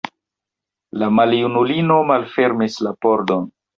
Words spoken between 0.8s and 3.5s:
La maljunulino malfermis la pordon.